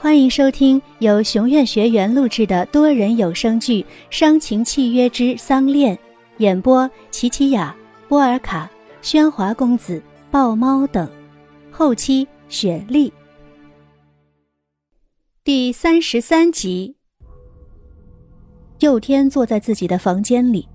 [0.00, 5.96] 欢迎收听由熊院学员录制的多人有声剧《伤情契约之丧恋》，
[6.36, 7.74] 演播：琪琪雅、
[8.06, 8.70] 波尔卡、
[9.02, 10.00] 喧哗公子、
[10.30, 11.10] 豹猫等，
[11.72, 13.12] 后期雪莉。
[15.42, 16.94] 第三十三集。
[18.78, 20.68] 佑天坐在自己的房间里，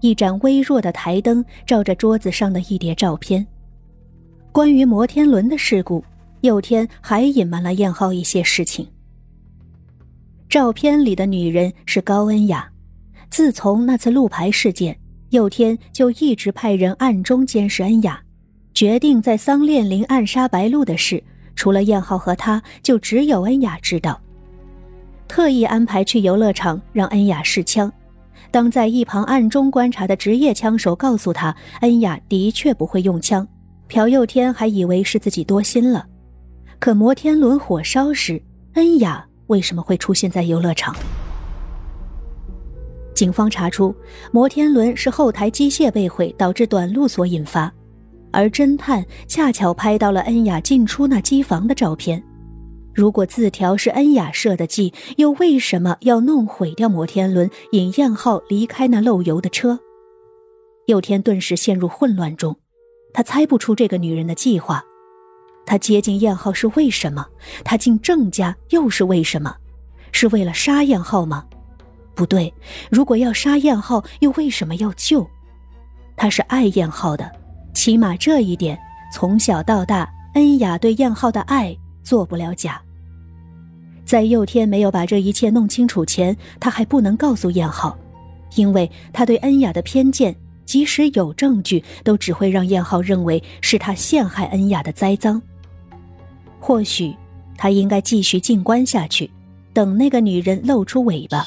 [0.00, 3.46] 一盏微弱的台灯照着桌子上的一叠照片。
[4.50, 6.02] 关于摩天轮的事故。
[6.42, 8.88] 佑天还隐瞒了燕浩一些事情。
[10.48, 12.68] 照片里的女人是高恩雅，
[13.30, 14.98] 自从那次路牌事件，
[15.30, 18.20] 佑天就一直派人暗中监视恩雅，
[18.74, 21.22] 决定在桑恋林暗杀白鹿的事，
[21.54, 24.20] 除了燕浩和他，就只有恩雅知道。
[25.28, 27.90] 特意安排去游乐场让恩雅试枪，
[28.50, 33.46] 当在一旁暗中观察的职业枪手告诉他恩雅的确不会用枪，
[33.86, 36.04] 朴佑天还以为是自己多心了。
[36.82, 38.42] 可摩天轮火烧时，
[38.74, 40.92] 恩雅为什么会出现在游乐场？
[43.14, 43.94] 警方查出，
[44.32, 47.72] 摩天轮是后台机械被毁导致短路所引发，
[48.32, 52.20] 而侦探恰巧拍到了恩雅进出那机房的照片。
[52.92, 59.78] 如果字条是恩雅设的计，又为什么要弄毁掉摩天轮，引燕浩离开那漏油的车？
[60.86, 62.56] 佑天顿时陷入混乱中，
[63.14, 64.84] 他猜不出这个女人的计划。
[65.64, 67.26] 他接近燕浩是为什么？
[67.64, 69.54] 他进郑家又是为什么？
[70.12, 71.44] 是为了杀燕浩吗？
[72.14, 72.52] 不对，
[72.90, 75.26] 如果要杀燕浩，又为什么要救？
[76.14, 77.30] 他是爱燕浩的，
[77.72, 78.78] 起码这一点，
[79.14, 82.80] 从小到大，恩雅对燕浩的爱做不了假。
[84.04, 87.96] 在佑天没有把这一切弄清楚前，他还不能告诉燕浩，
[88.56, 95.40] 因为他对恩雅的偏见，即使有证据，都只会让燕浩认为是他陷害恩雅的栽赃。
[96.62, 97.16] 或许，
[97.58, 99.28] 他应该继续静观下去，
[99.74, 101.44] 等那个女人露出尾巴。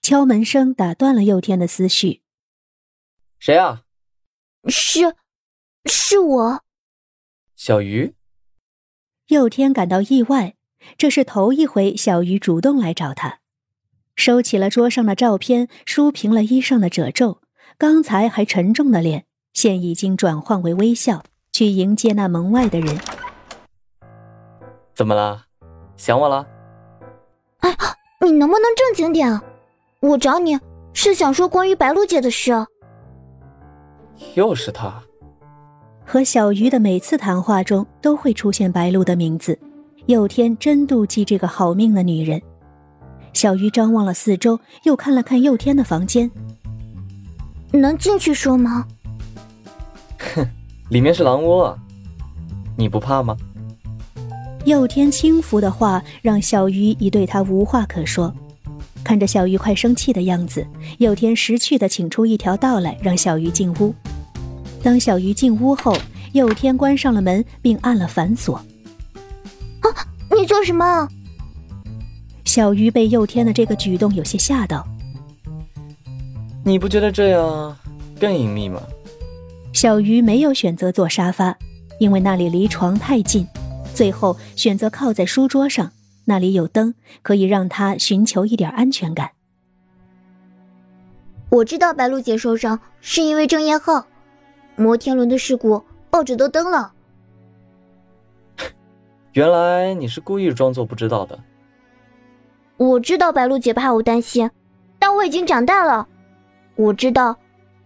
[0.00, 2.22] 敲门声打断了佑天的思绪。
[3.38, 3.82] 谁啊？
[4.66, 5.14] 是，
[5.84, 6.64] 是我。
[7.54, 8.14] 小鱼。
[9.26, 10.54] 佑天感到意外，
[10.96, 13.40] 这是头一回小鱼主动来找他。
[14.16, 17.42] 收起了桌上的照片，梳平了衣上的褶皱，
[17.76, 21.22] 刚才还沉重的脸，现已经转换为微笑。
[21.52, 22.98] 去迎接那门外的人。
[24.94, 25.44] 怎么了？
[25.96, 26.46] 想我了？
[27.60, 27.76] 哎，
[28.24, 29.40] 你能不能正经点？
[30.00, 30.58] 我找你
[30.94, 32.66] 是想说关于白露姐的事。
[34.34, 35.02] 又是他。
[36.06, 39.58] 和小鱼的每次谈话中都会出现白露的名字。
[40.06, 42.40] 佑天真妒忌这个好命的女人。
[43.32, 46.30] 小鱼张望了四周，又看了看佑天的房间。
[47.72, 48.86] 能进去说吗？
[50.18, 50.46] 哼。
[50.90, 51.78] 里面是狼窝啊，
[52.76, 53.36] 你不怕吗？
[54.64, 58.32] 佑天轻浮的话让小鱼已对他无话可说。
[59.02, 60.66] 看着小鱼快生气的样子，
[60.98, 63.94] 佑天识趣的请出一条道来，让小鱼进屋。
[64.82, 65.96] 当小鱼进屋后，
[66.32, 68.56] 佑天关上了门，并按了反锁。
[68.56, 69.88] 啊！
[70.36, 71.08] 你做什么？
[72.44, 74.86] 小鱼被佑天的这个举动有些吓到。
[76.64, 77.76] 你不觉得这样
[78.18, 78.82] 更隐秘吗？
[79.72, 81.56] 小鱼没有选择坐沙发，
[81.98, 83.46] 因为那里离床太近。
[83.94, 85.90] 最后选择靠在书桌上，
[86.24, 89.30] 那里有灯，可以让他寻求一点安全感。
[91.50, 94.06] 我知道白露姐受伤是因为郑燕浩，
[94.76, 96.92] 摩天轮的事故报纸都登了。
[99.32, 101.38] 原来你是故意装作不知道的。
[102.76, 104.50] 我知道白露姐怕我担心，
[104.98, 106.06] 但我已经长大了，
[106.76, 107.36] 我知道。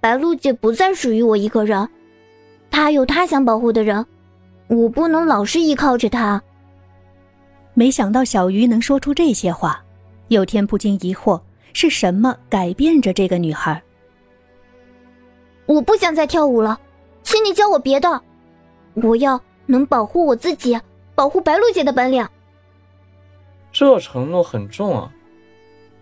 [0.04, 1.88] 白露姐不再属于我一个人，
[2.70, 4.04] 她有她想保护的人，
[4.66, 6.42] 我不能老是依靠着她。
[7.72, 9.82] 没想到小鱼能说出这些话，
[10.28, 11.40] 有天不禁疑惑：
[11.72, 13.82] 是什么改变着这个女孩？
[15.64, 16.78] 我不想再跳舞了，
[17.22, 18.20] 请你教我别的，
[18.96, 20.78] 我要能保护我自己、
[21.14, 22.28] 保护白露姐的本领。
[23.72, 25.10] 这承诺很重啊，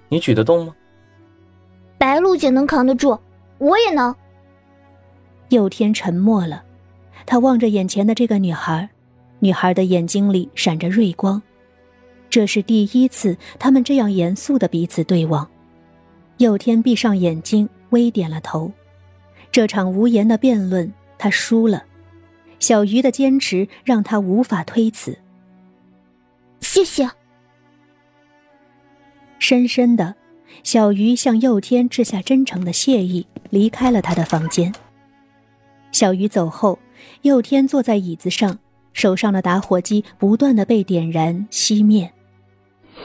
[0.08, 0.74] 你举得动吗？
[1.98, 3.16] 白露姐能扛得住。
[3.62, 4.12] 我也能。
[5.50, 6.64] 佑天沉默了，
[7.24, 8.88] 他望着眼前的这个女孩，
[9.38, 11.40] 女孩的眼睛里闪着锐光。
[12.28, 15.48] 这是第一次，他们这样严肃的彼此对望。
[16.38, 18.72] 佑天闭上眼睛，微点了头。
[19.52, 21.84] 这场无言的辩论，他输了。
[22.58, 25.16] 小鱼的坚持让他无法推辞。
[26.60, 27.08] 谢谢。
[29.38, 30.16] 深深的。
[30.62, 34.72] 小鱼向佑天致下真诚的谢意，离开了他的房间。
[35.90, 36.78] 小鱼走后，
[37.22, 38.58] 佑天坐在椅子上，
[38.92, 42.10] 手上的打火机不断的被点燃熄灭。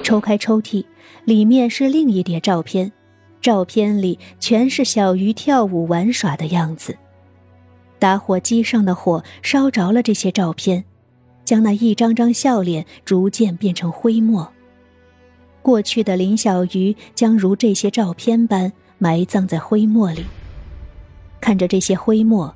[0.03, 0.85] 抽开抽屉，
[1.25, 2.91] 里面是另一叠照片，
[3.41, 6.95] 照片里全是小鱼跳舞玩耍的样子。
[7.99, 10.83] 打火机上的火烧着了这些照片，
[11.43, 14.47] 将那一张张笑脸逐渐变成灰墨。
[15.67, 20.23] 过去的林小鱼将如这些照片般埋葬在灰墨里。
[21.41, 22.55] 看着这些灰墨，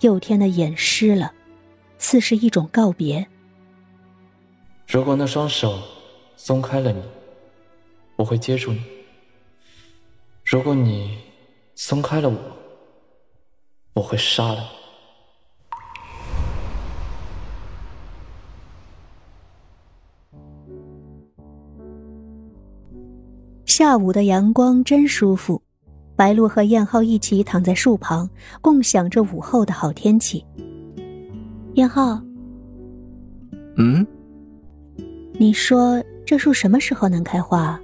[0.00, 1.32] 佑天的眼湿了，
[1.98, 3.24] 似是一种告别。
[4.88, 5.80] 如果那双手
[6.34, 7.00] 松开了你，
[8.16, 8.80] 我会接住你；
[10.44, 11.16] 如果你
[11.76, 12.36] 松开了我，
[13.92, 14.77] 我会杀了你。
[23.78, 25.62] 下午的阳光真舒服，
[26.16, 28.28] 白露和燕浩一起躺在树旁，
[28.60, 30.44] 共享着午后的好天气。
[31.74, 32.20] 燕浩，
[33.76, 34.04] 嗯，
[35.34, 37.80] 你说这树什么时候能开花？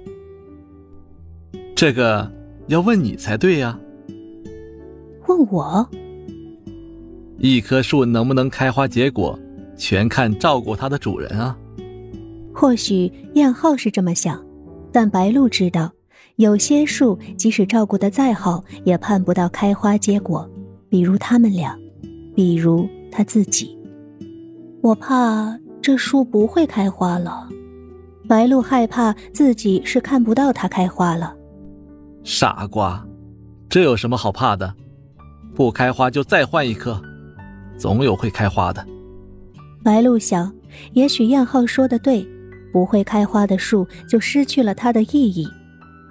[1.73, 2.29] 这个
[2.67, 3.79] 要问你才对呀。
[5.27, 5.89] 问我？
[7.37, 9.39] 一棵树能不能开花结果，
[9.77, 11.57] 全看照顾它的主人啊。
[12.53, 14.44] 或许燕浩是这么想。
[14.95, 15.91] 但白露知道，
[16.37, 20.49] 有些树即使照顾得再好，也盼不到开花结果。
[20.87, 21.77] 比如他们俩，
[22.33, 23.77] 比如他自己。
[24.81, 27.45] 我怕这树不会开花了。
[28.25, 31.35] 白露害怕自己是看不到它开花了。
[32.23, 33.05] 傻瓜，
[33.67, 34.73] 这有什么好怕的？
[35.53, 37.01] 不开花就再换一棵，
[37.77, 38.81] 总有会开花的。
[39.83, 40.49] 白露想，
[40.93, 42.25] 也许燕浩说的对。
[42.75, 45.47] 不会开花的树就失去了它的意义，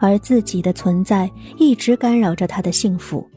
[0.00, 3.28] 而自己的存在一直干扰着他的幸福。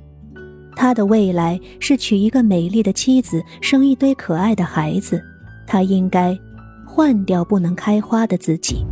[0.78, 5.22] 他的未来是娶一个美丽的妻子，生一堆可爱的孩子。
[5.66, 6.40] 他应该
[6.86, 8.86] 换掉不能开花的自己。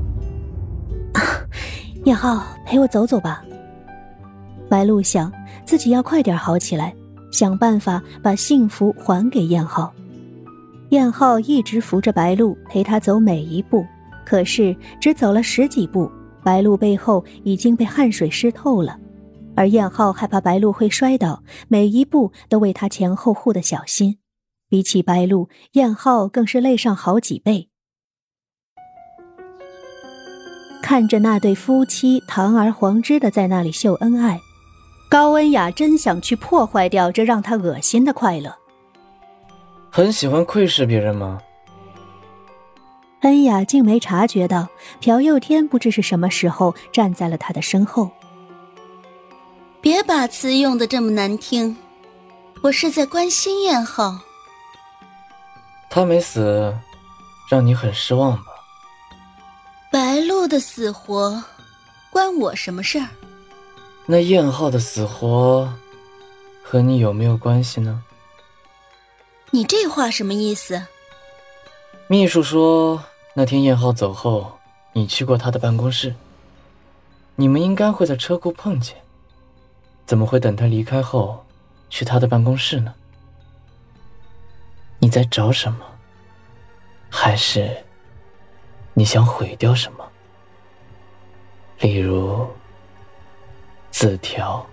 [2.03, 3.41] 叶浩，陪我走走吧。
[4.67, 5.31] 白露想
[5.63, 6.93] 自己要快点好起来，
[7.31, 9.93] 想办法把幸福还给燕浩。
[10.89, 13.85] 燕浩一直扶着白露，陪他走每一步。
[14.25, 16.11] 可是，只走了十几步，
[16.43, 18.99] 白露背后已经被汗水湿透了，
[19.55, 24.17] 而燕浩害怕白露会摔倒，每一步都为他前后护的小心。
[24.67, 27.69] 比起白露，燕浩更是累上好几倍。
[30.81, 34.39] 看着那对夫妻堂而皇之的在那里秀恩爱，
[35.09, 38.55] 高恩雅真想去破坏掉这让他恶心的快乐。
[39.91, 41.39] 很喜欢窥视别人吗？
[43.25, 44.67] 恩雅竟没察觉到
[45.01, 48.11] 朴佑天不知是什么时候站在了他的身后。
[49.81, 51.75] 别把词用的这么难听，
[52.61, 54.19] 我是在关心燕浩。
[55.89, 56.77] 他没死，
[57.49, 58.45] 让你很失望吧？
[59.91, 61.43] 白露的死活，
[62.11, 63.07] 关我什么事儿？
[64.05, 65.67] 那燕浩的死活，
[66.61, 68.03] 和你有没有关系呢？
[69.49, 70.79] 你这话什么意思？
[72.07, 73.03] 秘书说。
[73.37, 74.59] 那天燕浩走后，
[74.93, 76.15] 你去过他的办公室。
[77.35, 78.95] 你们应该会在车库碰见，
[80.05, 81.45] 怎么会等他离开后
[81.89, 82.93] 去他的办公室呢？
[84.99, 85.85] 你在找什么？
[87.09, 87.83] 还是
[88.93, 90.09] 你想毁掉什么？
[91.79, 92.47] 例如
[93.91, 94.65] 字条。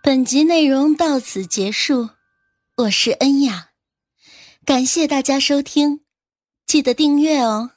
[0.00, 2.10] 本集内容到此结束。
[2.74, 3.72] 我是恩雅，
[4.64, 6.00] 感谢大家收听，
[6.64, 7.72] 记得订阅哦。